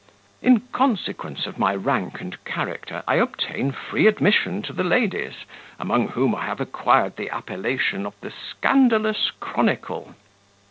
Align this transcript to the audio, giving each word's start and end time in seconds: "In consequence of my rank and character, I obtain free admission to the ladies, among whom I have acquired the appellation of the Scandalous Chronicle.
"In 0.41 0.61
consequence 0.71 1.45
of 1.45 1.59
my 1.59 1.75
rank 1.75 2.21
and 2.21 2.43
character, 2.43 3.03
I 3.07 3.17
obtain 3.17 3.71
free 3.71 4.07
admission 4.07 4.63
to 4.63 4.73
the 4.73 4.83
ladies, 4.83 5.45
among 5.79 6.07
whom 6.07 6.33
I 6.33 6.45
have 6.47 6.59
acquired 6.59 7.17
the 7.17 7.29
appellation 7.29 8.07
of 8.07 8.15
the 8.19 8.31
Scandalous 8.31 9.29
Chronicle. 9.39 10.15